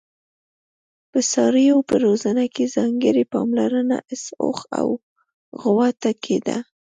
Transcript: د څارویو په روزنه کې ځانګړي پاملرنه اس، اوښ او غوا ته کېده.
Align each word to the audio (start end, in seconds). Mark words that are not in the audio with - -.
د 1.11 1.15
څارویو 1.31 1.77
په 1.89 1.95
روزنه 2.05 2.43
کې 2.53 2.71
ځانګړي 2.75 3.23
پاملرنه 3.33 3.97
اس، 4.13 4.23
اوښ 4.43 4.59
او 4.79 4.87
غوا 5.61 5.89
ته 6.01 6.11
کېده. 6.23 6.57